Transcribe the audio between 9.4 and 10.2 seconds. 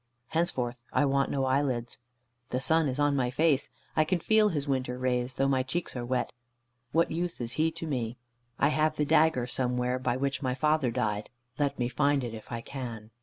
somewhere by